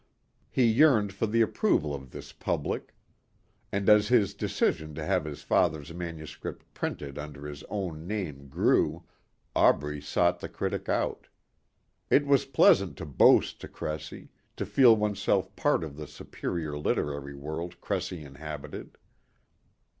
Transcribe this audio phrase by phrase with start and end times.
[0.49, 2.95] He yearned for the approval of this public.
[3.71, 9.03] And as his decision to have his father's manuscript printed under his own name grew,
[9.55, 11.27] Aubrey sought the critic out.
[12.09, 17.35] It was pleasant to boast to Cressy, to feel oneself part of the superior literary
[17.35, 18.97] world Cressy inhabited.